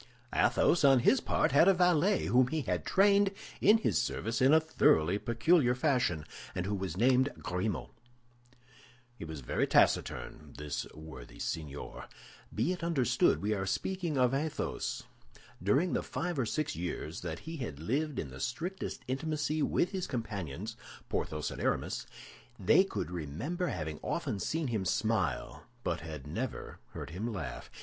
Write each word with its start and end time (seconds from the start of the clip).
Athos, 0.33 0.83
on 0.83 1.01
his 1.01 1.21
part, 1.21 1.51
had 1.51 1.67
a 1.67 1.75
valet 1.75 2.25
whom 2.25 2.47
he 2.47 2.61
had 2.61 2.83
trained 2.87 3.29
in 3.61 3.77
his 3.77 4.01
service 4.01 4.41
in 4.41 4.51
a 4.51 4.59
thoroughly 4.59 5.19
peculiar 5.19 5.75
fashion, 5.75 6.25
and 6.55 6.65
who 6.65 6.73
was 6.73 6.97
named 6.97 7.29
Grimaud. 7.43 7.91
He 9.13 9.25
was 9.25 9.41
very 9.41 9.67
taciturn, 9.67 10.55
this 10.57 10.87
worthy 10.95 11.37
signor. 11.37 12.05
Be 12.51 12.71
it 12.71 12.83
understood 12.83 13.43
we 13.43 13.53
are 13.53 13.67
speaking 13.67 14.17
of 14.17 14.33
Athos. 14.33 15.03
During 15.61 15.93
the 15.93 16.01
five 16.01 16.39
or 16.39 16.47
six 16.47 16.75
years 16.75 17.21
that 17.21 17.37
he 17.37 17.57
had 17.57 17.77
lived 17.79 18.17
in 18.17 18.31
the 18.31 18.39
strictest 18.39 19.05
intimacy 19.07 19.61
with 19.61 19.91
his 19.91 20.07
companions, 20.07 20.75
Porthos 21.09 21.51
and 21.51 21.61
Aramis, 21.61 22.07
they 22.57 22.83
could 22.83 23.11
remember 23.11 23.67
having 23.67 23.99
often 24.01 24.39
seen 24.39 24.69
him 24.69 24.83
smile, 24.83 25.65
but 25.83 25.99
had 25.99 26.25
never 26.25 26.79
heard 26.93 27.11
him 27.11 27.31
laugh. 27.31 27.69